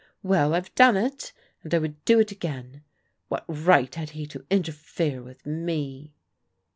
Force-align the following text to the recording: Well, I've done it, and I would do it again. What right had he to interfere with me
Well, 0.23 0.55
I've 0.55 0.73
done 0.73 0.97
it, 0.97 1.31
and 1.61 1.75
I 1.75 1.77
would 1.77 2.03
do 2.05 2.19
it 2.19 2.31
again. 2.31 2.81
What 3.27 3.45
right 3.47 3.93
had 3.93 4.09
he 4.17 4.25
to 4.29 4.43
interfere 4.49 5.21
with 5.21 5.45
me 5.45 6.15